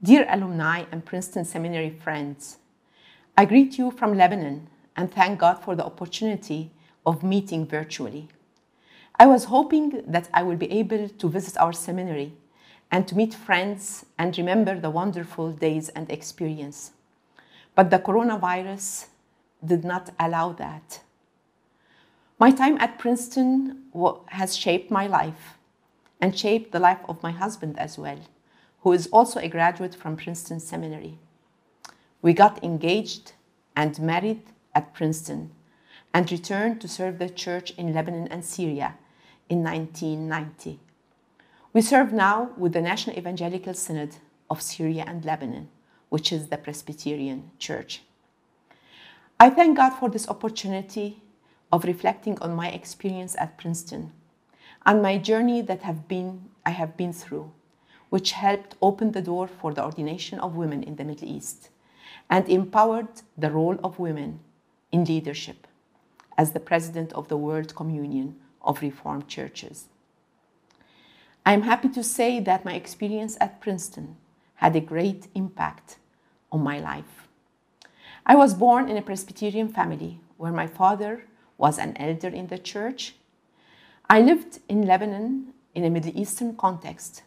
[0.00, 2.58] Dear alumni and Princeton Seminary friends,
[3.36, 6.70] I greet you from Lebanon and thank God for the opportunity
[7.04, 8.28] of meeting virtually.
[9.18, 12.32] I was hoping that I will be able to visit our seminary
[12.92, 16.92] and to meet friends and remember the wonderful days and experience.
[17.74, 19.06] But the coronavirus
[19.64, 21.00] did not allow that.
[22.38, 23.82] My time at Princeton
[24.28, 25.58] has shaped my life
[26.20, 28.20] and shaped the life of my husband as well,
[28.80, 31.18] who is also a graduate from Princeton Seminary.
[32.22, 33.32] We got engaged
[33.76, 34.42] and married
[34.74, 35.50] at Princeton
[36.14, 38.96] and returned to serve the church in Lebanon and Syria
[39.48, 40.80] in 1990.
[41.72, 44.16] We serve now with the National Evangelical Synod
[44.50, 45.68] of Syria and Lebanon,
[46.08, 48.02] which is the Presbyterian Church.
[49.38, 51.22] I thank God for this opportunity
[51.70, 54.12] of reflecting on my experience at Princeton
[54.86, 57.52] and my journey that have been, I have been through,
[58.10, 61.70] which helped open the door for the ordination of women in the Middle East
[62.30, 64.40] and empowered the role of women
[64.92, 65.66] in leadership
[66.36, 69.88] as the president of the World Communion of Reformed Churches.
[71.44, 74.16] I am happy to say that my experience at Princeton
[74.56, 75.96] had a great impact
[76.52, 77.28] on my life.
[78.26, 81.24] I was born in a Presbyterian family where my father
[81.56, 83.14] was an elder in the church.
[84.08, 87.22] I lived in Lebanon in a Middle Eastern context.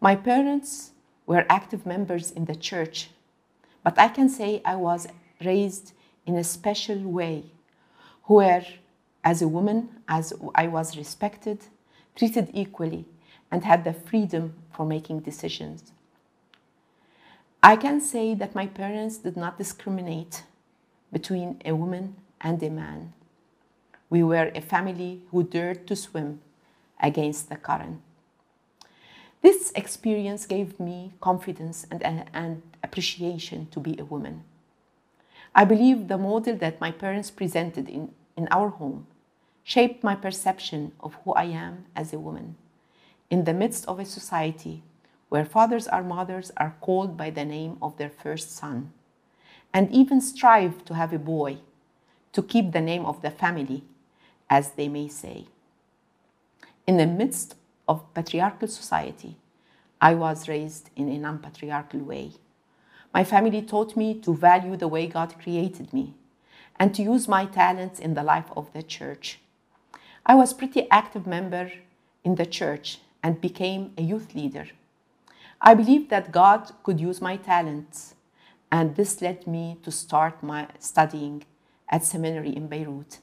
[0.00, 0.92] My parents
[1.26, 3.10] were active members in the church,
[3.84, 5.06] but I can say I was
[5.44, 5.92] raised
[6.24, 7.44] in a special way
[8.24, 8.64] where,
[9.22, 11.58] as a woman, as I was respected,
[12.16, 13.04] treated equally,
[13.50, 15.92] and had the freedom for making decisions.
[17.62, 20.44] I can say that my parents did not discriminate
[21.12, 23.12] between a woman and a man.
[24.08, 26.40] We were a family who dared to swim
[27.02, 28.00] against the current.
[29.42, 34.44] This experience gave me confidence and, and appreciation to be a woman.
[35.54, 39.06] I believe the model that my parents presented in, in our home
[39.64, 42.56] shaped my perception of who I am as a woman
[43.30, 44.82] in the midst of a society
[45.28, 48.92] where fathers or mothers are called by the name of their first son
[49.72, 51.58] and even strive to have a boy
[52.32, 53.84] to keep the name of the family,
[54.48, 55.46] as they may say.
[56.86, 57.54] In the midst
[57.90, 59.36] of patriarchal society,
[60.00, 62.30] I was raised in a non patriarchal way.
[63.12, 66.14] My family taught me to value the way God created me
[66.78, 69.40] and to use my talents in the life of the church.
[70.24, 71.72] I was a pretty active member
[72.22, 74.68] in the church and became a youth leader.
[75.60, 78.14] I believed that God could use my talents,
[78.70, 81.42] and this led me to start my studying
[81.88, 83.18] at seminary in Beirut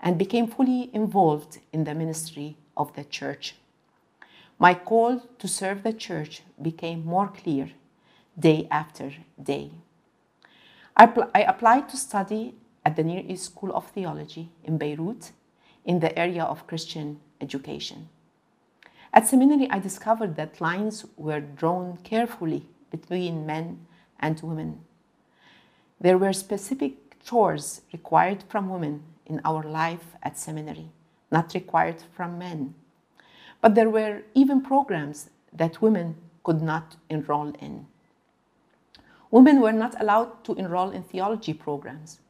[0.00, 3.54] and became fully involved in the ministry of the church.
[4.62, 7.72] My call to serve the church became more clear
[8.38, 9.12] day after
[9.42, 9.72] day.
[10.96, 12.54] I, I applied to study
[12.86, 15.32] at the Near East School of Theology in Beirut
[15.84, 18.08] in the area of Christian education.
[19.12, 23.84] At seminary, I discovered that lines were drawn carefully between men
[24.20, 24.82] and women.
[26.00, 30.92] There were specific chores required from women in our life at seminary,
[31.32, 32.76] not required from men.
[33.62, 37.86] But there were even programs that women could not enroll in.
[39.30, 42.20] Women were not allowed to enroll in theology programs,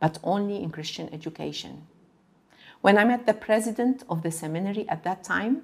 [0.00, 1.86] but only in Christian education.
[2.80, 5.62] When I met the president of the seminary at that time,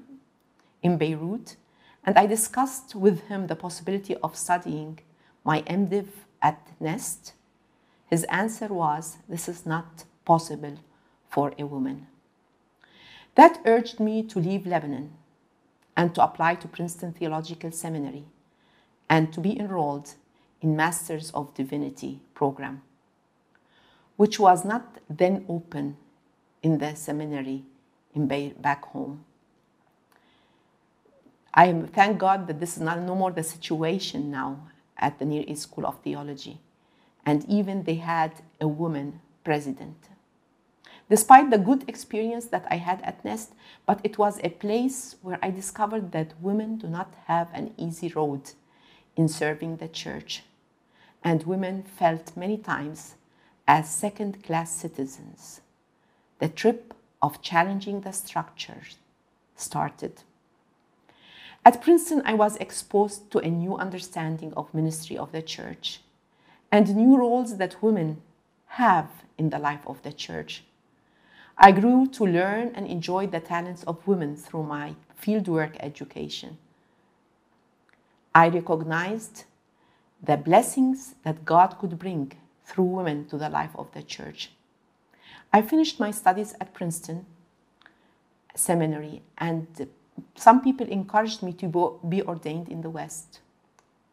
[0.82, 1.56] in Beirut,
[2.04, 5.00] and I discussed with him the possibility of studying
[5.44, 6.08] my MDiv
[6.40, 7.32] at NEST.
[8.06, 10.76] His answer was, This is not possible
[11.28, 12.06] for a woman.
[13.38, 15.12] That urged me to leave Lebanon
[15.96, 18.24] and to apply to Princeton Theological Seminary
[19.08, 20.14] and to be enrolled
[20.60, 22.82] in Masters of Divinity program,
[24.16, 25.96] which was not then open
[26.64, 27.62] in the seminary
[28.12, 29.24] in back home.
[31.54, 34.66] I thank God that this is not no more the situation now
[34.96, 36.58] at the Near East School of Theology.
[37.24, 40.08] And even they had a woman president.
[41.10, 43.54] Despite the good experience that I had at NEST,
[43.86, 48.08] but it was a place where I discovered that women do not have an easy
[48.08, 48.50] road
[49.16, 50.42] in serving the church.
[51.24, 53.14] And women felt many times
[53.66, 55.60] as second class citizens.
[56.38, 58.96] The trip of challenging the structures
[59.56, 60.22] started.
[61.64, 66.00] At Princeton, I was exposed to a new understanding of ministry of the church
[66.70, 68.22] and new roles that women
[68.66, 70.64] have in the life of the church.
[71.60, 76.56] I grew to learn and enjoy the talents of women through my fieldwork education.
[78.32, 79.44] I recognized
[80.22, 82.32] the blessings that God could bring
[82.64, 84.52] through women to the life of the church.
[85.52, 87.26] I finished my studies at Princeton
[88.54, 89.88] Seminary, and
[90.36, 93.40] some people encouraged me to be ordained in the West,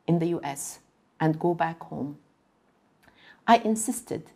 [0.08, 0.80] in the US,
[1.20, 2.18] and go back home.
[3.46, 4.32] I insisted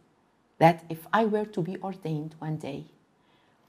[0.59, 2.85] that if I were to be ordained one day,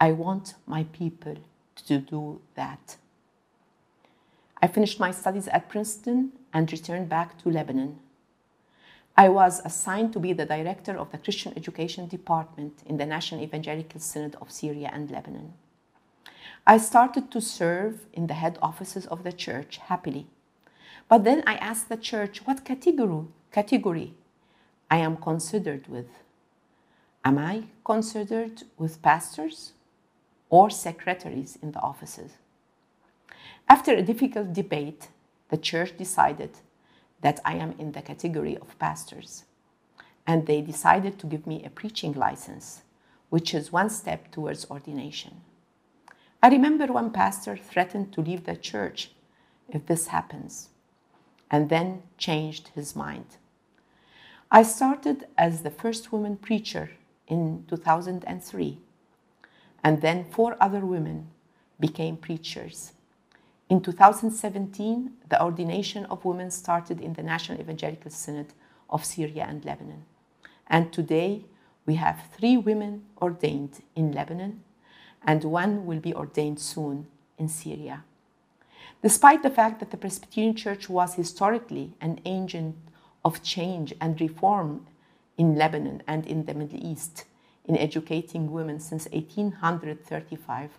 [0.00, 1.36] I want my people
[1.86, 2.96] to do that.
[4.62, 7.98] I finished my studies at Princeton and returned back to Lebanon.
[9.16, 13.42] I was assigned to be the director of the Christian Education Department in the National
[13.42, 15.52] Evangelical Synod of Syria and Lebanon.
[16.66, 20.26] I started to serve in the head offices of the church happily.
[21.08, 24.14] But then I asked the church what category, category
[24.90, 26.08] I am considered with.
[27.22, 29.72] Am I considered with pastors
[30.50, 32.32] or secretaries in the offices?
[33.68, 35.08] After a difficult debate,
[35.48, 36.50] the church decided
[37.22, 39.44] that I am in the category of pastors.
[40.26, 42.82] And they decided to give me a preaching license,
[43.30, 45.40] which is one step towards ordination.
[46.42, 49.12] I remember one pastor threatened to leave the church
[49.68, 50.70] if this happens,
[51.50, 53.36] and then changed his mind.
[54.50, 56.90] I started as the first woman preacher
[57.28, 58.78] in 2003,
[59.82, 61.28] and then four other women
[61.78, 62.92] became preachers.
[63.68, 68.52] In 2017, the ordination of women started in the National Evangelical Synod
[68.90, 70.04] of Syria and Lebanon.
[70.66, 71.44] And today,
[71.86, 74.62] we have three women ordained in Lebanon,
[75.24, 77.06] and one will be ordained soon
[77.38, 78.04] in Syria.
[79.02, 82.76] Despite the fact that the Presbyterian Church was historically an agent
[83.24, 84.86] of change and reform
[85.38, 87.24] in Lebanon and in the Middle East
[87.70, 90.70] in educating women since 1835,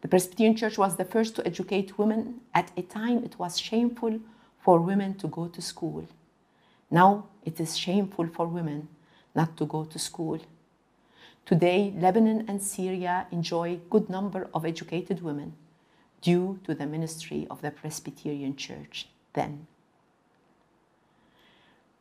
[0.00, 4.18] the Presbyterian Church was the first to educate women at a time it was shameful
[4.58, 6.04] for women to go to school.
[6.90, 8.88] Now it is shameful for women
[9.36, 10.40] not to go to school.
[11.44, 15.52] Today, Lebanon and Syria enjoy good number of educated women
[16.22, 19.68] due to the ministry of the Presbyterian Church then.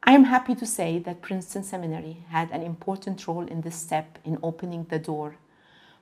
[0.08, 4.20] I am happy to say that Princeton Seminary had an important role in this step
[4.24, 5.38] in opening the door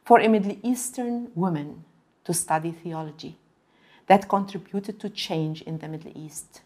[0.04, 1.86] for a Middle Eastern woman
[2.26, 3.38] to study theology
[4.08, 6.64] that contributed to change in the Middle East,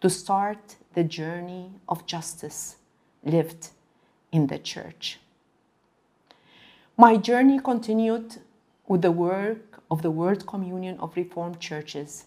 [0.00, 2.76] to start the journey of justice
[3.22, 3.68] lived
[4.32, 5.20] in the church.
[6.96, 8.38] My journey continued
[8.88, 12.24] with the work of the World Communion of Reformed Churches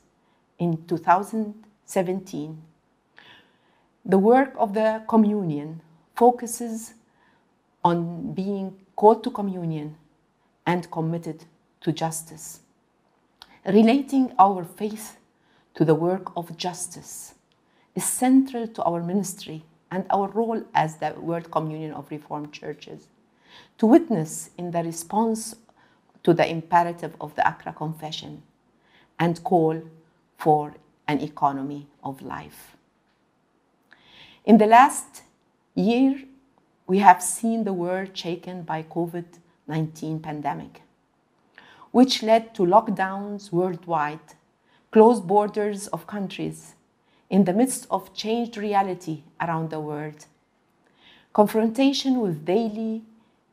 [0.58, 2.62] in 2017.
[4.10, 5.82] The work of the communion
[6.16, 6.94] focuses
[7.84, 9.98] on being called to communion
[10.66, 11.44] and committed
[11.82, 12.62] to justice.
[13.66, 15.18] Relating our faith
[15.74, 17.36] to the work of justice
[17.96, 23.10] is central to our ministry and our role as the World Communion of Reformed Churches.
[23.78, 25.54] To witness in the response
[26.24, 28.44] to the imperative of the Accra Confession
[29.20, 29.82] and call
[30.38, 30.76] for
[31.10, 32.77] an economy of life.
[34.48, 35.24] In the last
[35.76, 36.24] year,
[36.88, 40.84] we have seen the world shaken by COVID-19 pandemic
[41.92, 44.36] which led to lockdowns worldwide,
[44.90, 46.76] closed borders of countries,
[47.30, 50.28] in the midst of changed reality around the world.
[51.34, 53.02] Confrontation with daily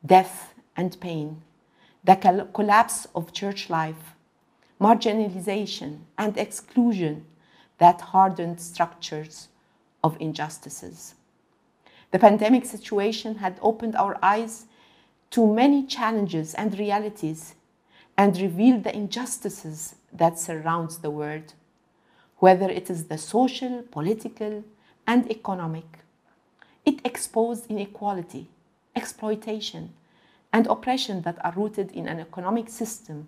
[0.07, 1.42] death and pain,
[2.04, 2.14] the
[2.54, 4.14] collapse of church life,
[4.80, 7.25] marginalization and exclusion
[7.78, 9.49] that hardened structures
[10.04, 11.14] of injustices.
[12.12, 14.66] The pandemic situation had opened our eyes
[15.30, 17.56] to many challenges and realities
[18.16, 21.54] and revealed the injustices that surrounds the world,
[22.38, 24.62] whether it is the social, political,
[25.08, 25.99] and economic.
[26.84, 28.49] It exposed inequality,
[28.94, 29.94] exploitation,
[30.52, 33.26] and oppression that are rooted in an economic system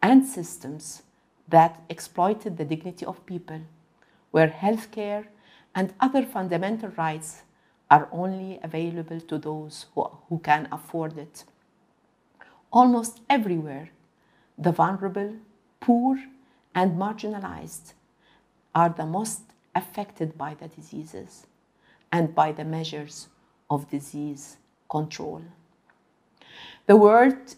[0.00, 1.02] and systems
[1.48, 3.62] that exploited the dignity of people,
[4.30, 5.26] where healthcare
[5.74, 7.42] and other fundamental rights
[7.90, 11.44] are only available to those who, who can afford it
[12.74, 13.90] almost everywhere,
[14.58, 15.36] the vulnerable,
[15.80, 16.18] poor,
[16.74, 17.94] and marginalized
[18.74, 19.42] are the most
[19.74, 21.46] affected by the diseases
[22.10, 23.28] and by the measures
[23.70, 24.56] of disease
[24.90, 25.42] control.
[26.86, 27.54] The world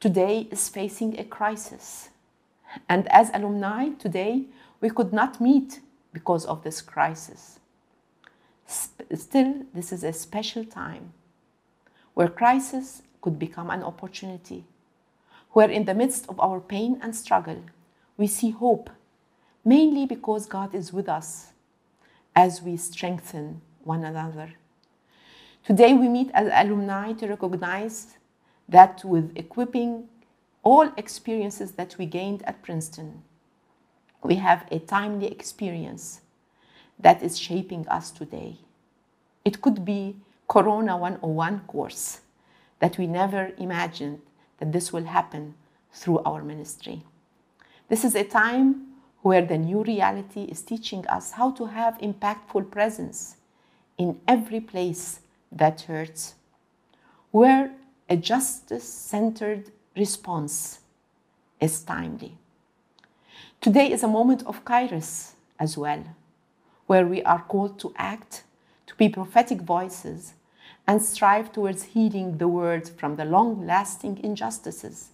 [0.00, 2.10] today is facing a crisis.
[2.88, 4.46] And as alumni today,
[4.80, 5.80] we could not meet
[6.18, 7.60] because of this crisis.
[8.66, 11.12] Still, this is a special time
[12.14, 14.64] where crisis could become an opportunity,
[15.52, 17.62] where in the midst of our pain and struggle,
[18.16, 18.90] we see hope,
[19.64, 21.52] mainly because God is with us,
[22.34, 24.54] as we strengthen one another.
[25.64, 28.18] Today, we meet as alumni to recognize
[28.68, 30.08] that with equipping
[30.64, 33.22] all experiences that we gained at Princeton,
[34.22, 36.20] we have a timely experience
[36.98, 38.58] that is shaping us today.
[39.44, 40.16] It could be
[40.48, 42.20] Corona 101 course
[42.80, 44.20] that we never imagined
[44.58, 45.54] that this will happen
[45.92, 47.02] through our ministry.
[47.88, 48.88] This is a time
[49.22, 53.36] where the new reality is teaching us how to have impactful presence
[53.96, 55.20] in every place
[55.50, 56.34] that hurts,
[57.30, 57.72] where
[58.08, 60.80] a justice centered response
[61.60, 62.38] is timely.
[63.60, 66.04] Today is a moment of kairos as well,
[66.86, 68.44] where we are called to act,
[68.86, 70.34] to be prophetic voices,
[70.86, 75.10] and strive towards healing the world from the long lasting injustices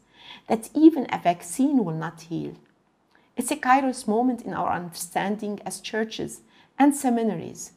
[0.46, 2.52] that even a vaccine will not heal.
[3.34, 6.42] It's a kairos moment in our understanding as churches
[6.78, 7.72] and seminaries,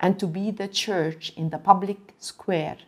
[0.00, 2.78] and to be the church in the public square,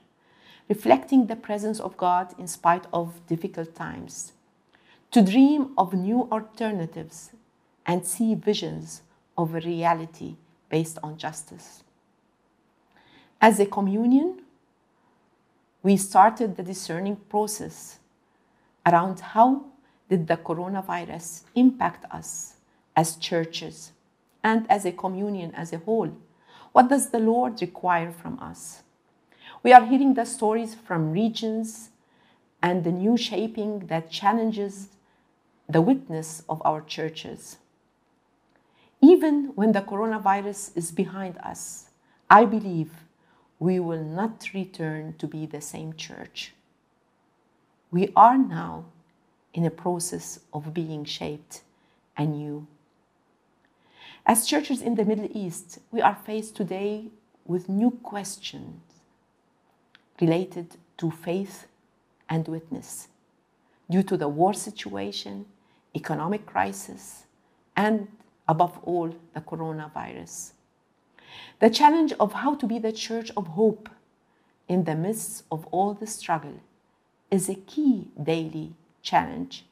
[0.68, 4.32] reflecting the presence of God in spite of difficult times.
[5.12, 7.32] To dream of new alternatives
[7.84, 9.02] and see visions
[9.36, 10.36] of a reality
[10.68, 11.82] based on justice.
[13.40, 14.42] As a communion,
[15.82, 17.98] we started the discerning process
[18.86, 19.64] around how
[20.08, 22.54] did the coronavirus impact us
[22.94, 23.90] as churches
[24.44, 26.12] and as a communion as a whole?
[26.70, 28.82] What does the Lord require from us?
[29.64, 31.90] We are hearing the stories from regions
[32.62, 34.88] and the new shaping that challenges
[35.70, 37.58] the witness of our churches.
[39.00, 41.90] Even when the coronavirus is behind us,
[42.28, 42.90] I believe
[43.60, 46.54] we will not return to be the same church.
[47.92, 48.86] We are now
[49.54, 51.62] in a process of being shaped
[52.16, 52.66] anew.
[54.26, 57.06] As churches in the Middle East, we are faced today
[57.46, 58.80] with new questions
[60.20, 61.66] related to faith
[62.28, 63.08] and witness
[63.90, 65.46] due to the war situation,
[65.94, 67.25] economic crisis,
[67.76, 68.09] and
[68.49, 70.52] above all, the coronavirus.
[71.61, 73.88] The challenge of how to be the church of hope
[74.68, 76.61] in the midst of all the struggle
[77.30, 79.64] is a key daily challenge.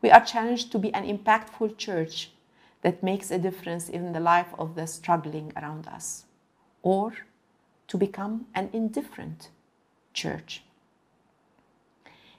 [0.00, 2.30] We are challenged to be an impactful church
[2.82, 6.24] that makes a difference in the life of the struggling around us,
[6.82, 7.12] or
[7.88, 9.48] to become an indifferent
[10.14, 10.62] church.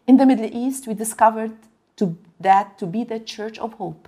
[0.08, 1.58] In the Middle East, we discovered
[2.00, 4.08] to, that to be the church of hope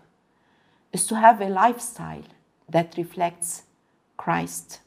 [0.94, 2.24] is to have a lifestyle
[2.70, 3.64] that reflects
[4.18, 4.80] Christ.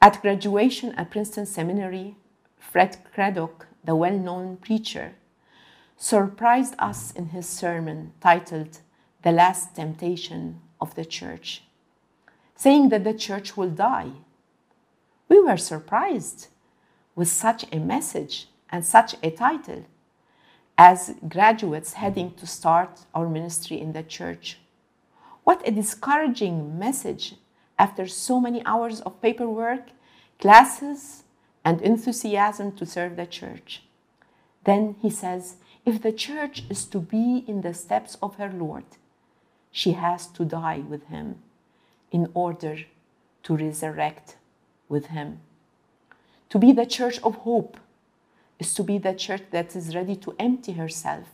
[0.00, 2.16] At graduation at Princeton Seminary,
[2.58, 5.14] Fred Craddock, the well known preacher,
[5.96, 8.80] surprised us in his sermon titled
[9.22, 11.64] The Last Temptation of the Church,
[12.56, 14.12] saying that the church will die.
[15.28, 16.48] We were surprised
[17.14, 19.84] with such a message and such a title
[20.78, 24.58] as graduates heading to start our ministry in the church.
[25.42, 27.34] What a discouraging message
[27.76, 29.90] after so many hours of paperwork,
[30.38, 31.24] classes,
[31.64, 33.82] and enthusiasm to serve the church.
[34.64, 38.84] Then he says, if the church is to be in the steps of her Lord,
[39.72, 41.42] she has to die with him
[42.12, 42.78] in order
[43.42, 44.36] to resurrect
[44.88, 45.40] with him.
[46.50, 47.78] To be the church of hope
[48.58, 51.26] is to be the church that is ready to empty herself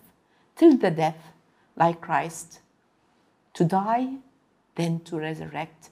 [0.56, 1.32] till the death,
[1.76, 2.60] like Christ,
[3.54, 4.16] to die,
[4.74, 5.90] then to resurrect.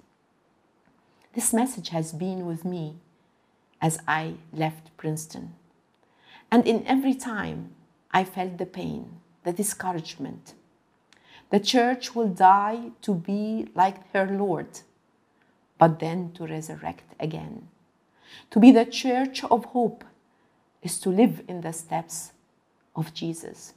[1.34, 2.96] This message has been with me
[3.80, 5.54] as I left Princeton.
[6.50, 7.70] And in every time
[8.12, 10.54] I felt the pain, the discouragement.
[11.50, 14.80] The church will die to be like her Lord,
[15.78, 17.68] but then to resurrect again.
[18.50, 20.04] To be the church of hope
[20.82, 22.32] is to live in the steps
[22.94, 23.74] of Jesus.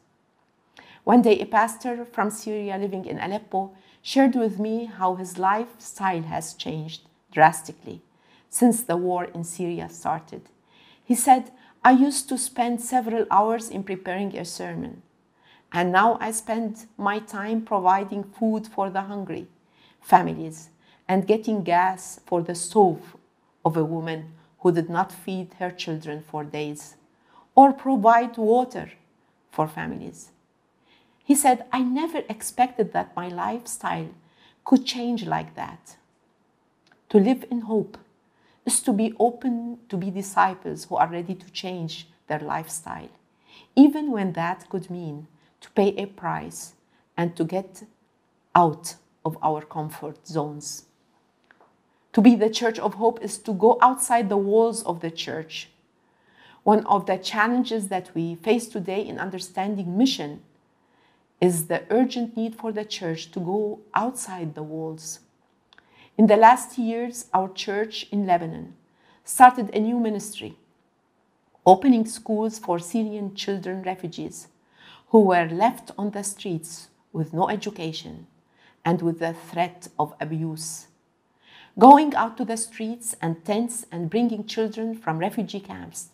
[1.04, 3.72] One day, a pastor from Syria living in Aleppo
[4.02, 8.02] shared with me how his lifestyle has changed drastically
[8.50, 10.42] since the war in Syria started.
[11.04, 11.52] He said,
[11.84, 15.04] I used to spend several hours in preparing a sermon,
[15.72, 19.48] and now I spend my time providing food for the hungry
[20.02, 20.70] families
[21.08, 23.16] and getting gas for the stove
[23.64, 24.32] of a woman
[24.66, 26.96] who did not feed her children for days
[27.54, 28.94] or provide water
[29.52, 30.32] for families.
[31.24, 34.10] He said, I never expected that my lifestyle
[34.64, 35.98] could change like that.
[37.10, 38.00] To live in hope
[38.66, 43.14] is to be open to be disciples who are ready to change their lifestyle,
[43.76, 45.28] even when that could mean
[45.62, 46.74] to pay a price
[47.16, 47.84] and to get
[48.56, 50.86] out of our comfort zones
[52.16, 55.70] To be the church of hope is to go outside the walls of the church.
[56.64, 60.42] One of the challenges that we face today in understanding mission
[61.42, 65.20] is the urgent need for the church to go outside the walls.
[66.18, 68.76] In the last years, our church in Lebanon
[69.26, 70.58] started a new ministry,
[71.66, 74.48] opening schools for Syrian children refugees
[75.10, 78.28] who were left on the streets with no education
[78.86, 80.88] and with the threat of abuse.
[81.78, 86.10] Going out to the streets and tents and bringing children from refugee camps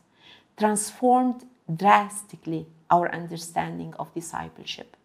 [0.57, 4.97] transformed drastically our understanding of discipleship.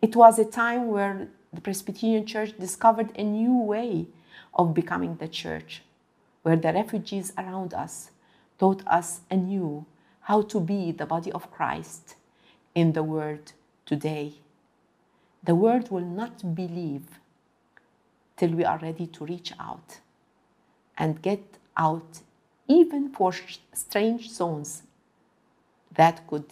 [0.00, 4.06] It was a time where the Presbyterian Church discovered a new way
[4.54, 5.82] of becoming the church,
[6.42, 8.10] where the refugees around us
[8.60, 9.84] taught us anew
[10.20, 12.14] how to be the body of Christ
[12.74, 13.52] in the world
[13.84, 14.34] today.
[15.42, 17.18] The world will not believe
[18.36, 20.00] till we are ready to reach out
[20.98, 22.20] and get out
[22.68, 23.32] even for
[23.72, 24.82] strange zones
[25.94, 26.44] that could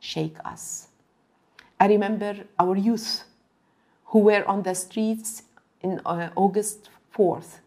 [0.00, 0.88] shake us.
[1.80, 3.24] I remember our youth
[4.06, 5.42] who were on the streets
[5.80, 7.60] in uh, August 4th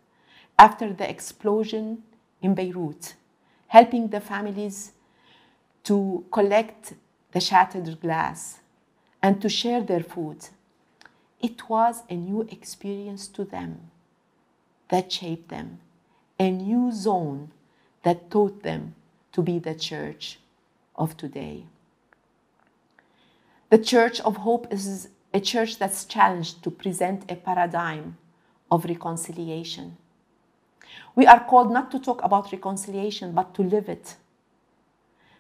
[0.58, 2.04] after the explosion
[2.42, 3.16] in Beirut,
[3.68, 4.92] helping the families
[5.84, 6.94] to collect
[7.32, 8.60] the shattered glass
[9.22, 10.38] and to share their food.
[11.42, 13.92] It was a new experience to them
[14.90, 15.80] that shaped them,
[16.40, 17.52] a new zone
[18.04, 18.96] that taught them
[19.32, 20.40] to be the church
[20.96, 21.66] of today.
[23.70, 28.18] The Church of Hope is a church that's challenged to present a paradigm
[28.70, 29.98] of reconciliation.
[31.16, 34.16] We are called not to talk about reconciliation, but to live it.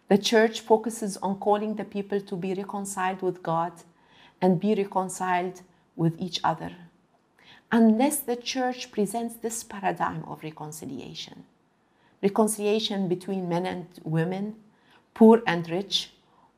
[0.07, 3.73] The church focuses on calling the people to be reconciled with God
[4.41, 5.61] and be reconciled
[5.95, 6.71] with each other.
[7.71, 11.45] Unless the church presents this paradigm of reconciliation,
[12.21, 14.55] reconciliation between men and women,
[15.13, 16.11] poor and rich,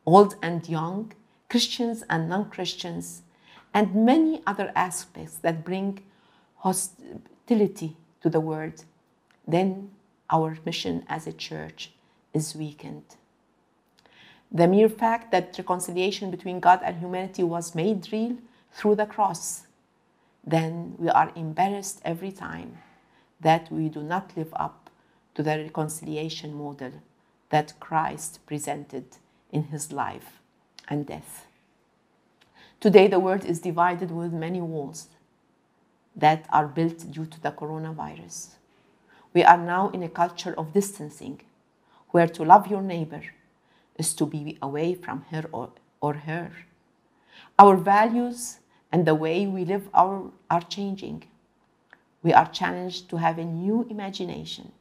[0.05, 1.13] old and young,
[1.49, 3.21] Christians and non Christians,
[3.73, 5.99] and many other aspects that bring
[6.57, 8.85] hostility to the world,
[9.47, 9.91] then
[10.29, 11.91] our mission as a church
[12.33, 13.03] is weakened.
[14.51, 18.37] The mere fact that reconciliation between God and humanity was made real
[18.73, 19.67] through the cross,
[20.45, 22.79] then we are embarrassed every time
[23.39, 24.89] that we do not live up
[25.35, 26.91] to the reconciliation model
[27.49, 29.05] that Christ presented
[29.51, 30.39] in his life
[30.87, 31.45] and death.
[32.79, 35.07] Today, the world is divided with many walls
[36.15, 38.55] that are built due to the coronavirus.
[39.33, 41.41] We are now in a culture of distancing,
[42.09, 43.21] where to love your neighbor
[43.97, 46.51] is to be away from her or, or her.
[47.57, 48.59] Our values
[48.93, 51.23] and the way we live our, are changing.
[52.21, 54.71] We are challenged to have a new imagination,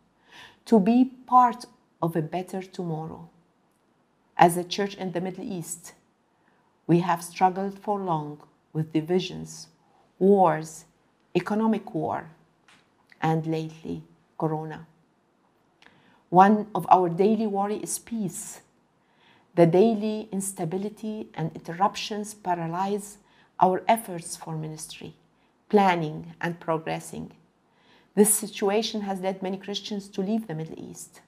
[0.67, 1.65] to be part
[2.03, 3.31] of a better tomorrow.
[4.37, 5.95] As a church in the Middle East,
[6.87, 8.43] we have struggled for long
[8.75, 9.69] with divisions,
[10.19, 10.85] wars,
[11.35, 12.27] economic war,
[13.23, 14.03] and lately,
[14.39, 14.87] Corona.
[16.29, 18.61] One of our daily worry is peace.
[19.55, 23.19] The daily instability and interruptions paralyze
[23.63, 25.15] our efforts for ministry,
[25.69, 27.31] planning, and progressing.
[28.17, 31.21] This situation has led many Christians to leave the Middle East.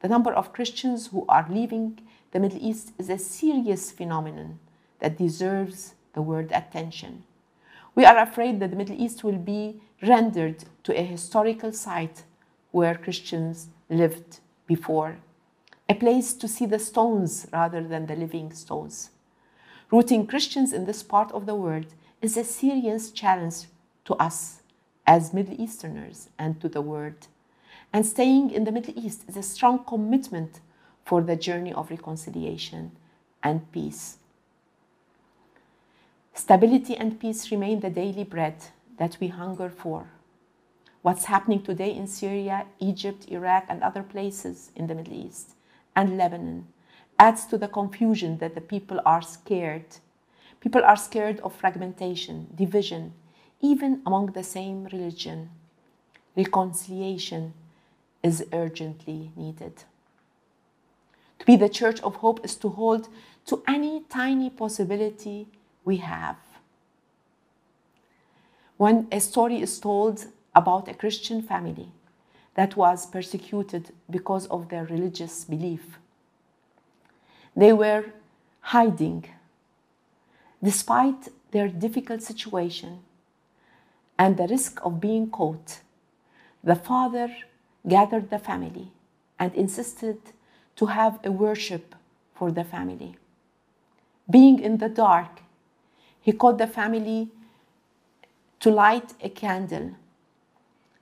[0.00, 1.98] The number of Christians who are leaving
[2.32, 4.60] the Middle East is a serious phenomenon
[5.00, 7.24] that deserves the word attention.
[7.94, 12.24] We are afraid that the Middle East will be rendered to a historical site
[12.70, 15.16] where Christians lived before,
[15.88, 19.10] a place to see the stones rather than the living stones.
[19.90, 21.86] Rooting Christians in this part of the world
[22.22, 23.66] is a serious challenge
[24.04, 24.62] to us
[25.04, 27.26] as Middle Easterners and to the world.
[27.92, 30.60] And staying in the Middle East is a strong commitment
[31.04, 32.92] for the journey of reconciliation
[33.42, 34.18] and peace.
[36.34, 38.56] Stability and peace remain the daily bread
[38.98, 40.06] that we hunger for.
[41.02, 45.56] What's happening today in Syria, Egypt, Iraq, and other places in the Middle East,
[45.96, 46.68] and Lebanon
[47.20, 49.84] adds to the confusion that the people are scared.
[50.58, 53.12] People are scared of fragmentation, division,
[53.60, 55.50] even among the same religion.
[56.34, 57.52] Reconciliation
[58.22, 59.84] is urgently needed.
[61.40, 63.08] To be the church of hope is to hold
[63.46, 65.46] to any tiny possibility
[65.84, 66.38] we have.
[68.78, 71.92] When a story is told about a Christian family
[72.54, 75.98] that was persecuted because of their religious belief,
[77.56, 78.04] they were
[78.60, 79.24] hiding
[80.62, 83.00] despite their difficult situation
[84.18, 85.80] and the risk of being caught.
[86.62, 87.28] the father
[87.88, 88.88] gathered the family
[89.38, 90.18] and insisted
[90.76, 91.94] to have a worship
[92.34, 93.16] for the family.
[94.28, 95.40] Being in the dark,
[96.20, 97.30] he called the family
[98.60, 99.92] to light a candle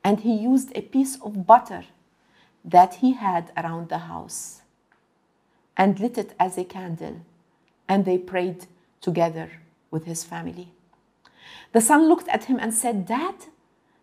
[0.04, 1.84] and he used a piece of butter
[2.64, 4.62] that he had around the house
[5.78, 7.20] and lit it as a candle
[7.88, 8.66] and they prayed
[9.00, 9.48] together
[9.90, 10.68] with his family.
[11.72, 13.36] The son looked at him and said, Dad,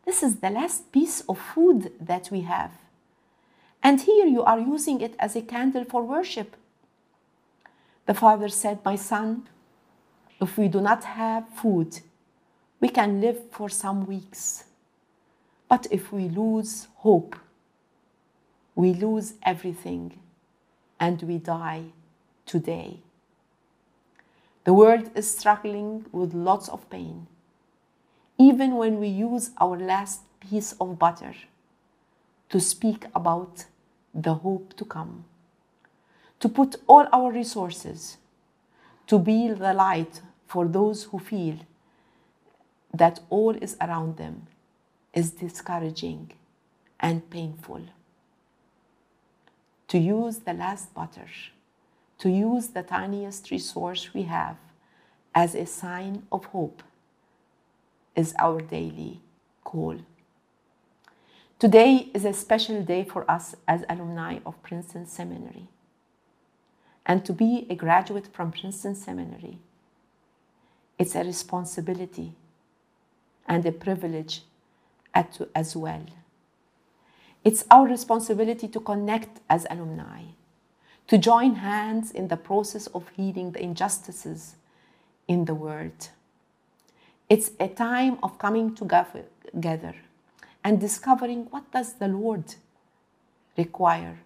[0.05, 2.71] this is the last piece of food that we have.
[3.83, 6.55] And here you are using it as a candle for worship.
[8.05, 9.47] The father said, My son,
[10.41, 11.99] if we do not have food,
[12.79, 14.65] we can live for some weeks.
[15.69, 17.35] But if we lose hope,
[18.75, 20.19] we lose everything
[20.99, 21.85] and we die
[22.45, 22.99] today.
[24.63, 27.27] The world is struggling with lots of pain.
[28.37, 31.33] Even when we use our last piece of butter
[32.49, 33.65] to speak about
[34.13, 35.25] the hope to come,
[36.39, 38.17] to put all our resources
[39.07, 41.57] to be the light for those who feel
[42.93, 44.47] that all is around them
[45.13, 46.31] is discouraging
[46.99, 47.81] and painful.
[49.89, 51.27] To use the last butter
[52.19, 54.57] to use the tiniest resource we have
[55.33, 56.81] as a sign of hope
[58.15, 59.21] is our daily
[59.63, 59.97] call.
[61.59, 65.67] Today is a special day for us as alumni of Princeton Seminary.
[67.05, 69.59] And to be a graduate from Princeton Seminary,
[70.97, 72.33] it's a responsibility
[73.47, 74.41] and a privilege
[75.13, 76.05] as well.
[77.45, 80.23] It's our responsibility to connect as alumni
[81.07, 84.55] to join hands in the process of healing the injustices
[85.27, 86.09] in the world.
[87.29, 89.95] It's a time of coming together
[90.63, 92.55] and discovering what does the Lord
[93.57, 94.17] require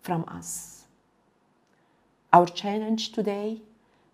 [0.00, 0.84] from us.
[2.32, 3.60] Our challenge today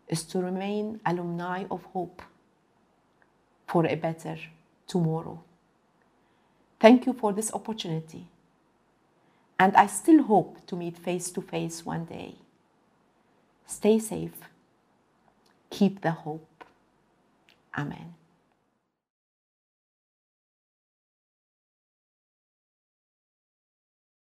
[0.08, 2.22] is to remain alumni of hope
[3.68, 4.36] for a better
[4.88, 5.40] tomorrow.
[6.80, 8.26] Thank you for this opportunity
[9.62, 12.34] and I still hope to meet face to face one day.
[13.64, 14.38] Stay safe.
[15.70, 16.64] Keep the hope.
[17.78, 18.14] Amen.